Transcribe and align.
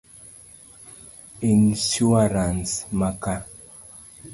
Insuarans 1.53 2.69
ma 2.97 3.09
ka 3.23 3.35